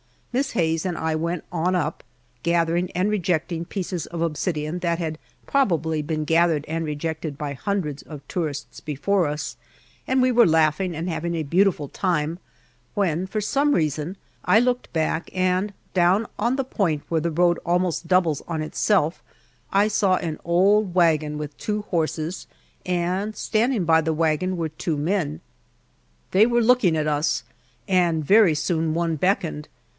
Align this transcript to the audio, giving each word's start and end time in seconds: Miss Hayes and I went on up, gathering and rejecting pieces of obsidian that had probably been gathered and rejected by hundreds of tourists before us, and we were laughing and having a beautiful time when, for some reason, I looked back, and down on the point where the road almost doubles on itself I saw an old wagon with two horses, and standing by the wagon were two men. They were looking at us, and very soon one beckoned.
Miss 0.33 0.51
Hayes 0.51 0.83
and 0.85 0.97
I 0.97 1.13
went 1.13 1.43
on 1.51 1.75
up, 1.75 2.03
gathering 2.41 2.89
and 2.93 3.09
rejecting 3.11 3.65
pieces 3.65 4.05
of 4.07 4.21
obsidian 4.21 4.79
that 4.79 4.97
had 4.97 5.19
probably 5.45 6.01
been 6.01 6.23
gathered 6.23 6.65
and 6.67 6.85
rejected 6.85 7.37
by 7.37 7.53
hundreds 7.53 8.01
of 8.03 8.25
tourists 8.29 8.79
before 8.79 9.27
us, 9.27 9.57
and 10.07 10.21
we 10.21 10.31
were 10.31 10.47
laughing 10.47 10.95
and 10.95 11.09
having 11.09 11.35
a 11.35 11.43
beautiful 11.43 11.89
time 11.89 12.39
when, 12.95 13.27
for 13.27 13.41
some 13.41 13.75
reason, 13.75 14.15
I 14.43 14.59
looked 14.59 14.91
back, 14.93 15.29
and 15.33 15.71
down 15.93 16.25
on 16.39 16.55
the 16.55 16.63
point 16.63 17.03
where 17.09 17.21
the 17.21 17.29
road 17.29 17.59
almost 17.65 18.07
doubles 18.07 18.41
on 18.47 18.61
itself 18.63 19.21
I 19.71 19.87
saw 19.89 20.15
an 20.15 20.39
old 20.45 20.95
wagon 20.95 21.37
with 21.37 21.55
two 21.57 21.81
horses, 21.83 22.47
and 22.87 23.35
standing 23.35 23.83
by 23.83 23.99
the 23.99 24.13
wagon 24.13 24.55
were 24.57 24.69
two 24.69 24.95
men. 24.97 25.41
They 26.31 26.47
were 26.47 26.63
looking 26.63 26.95
at 26.97 27.05
us, 27.05 27.43
and 27.87 28.25
very 28.25 28.55
soon 28.55 28.93
one 28.95 29.15
beckoned. 29.17 29.67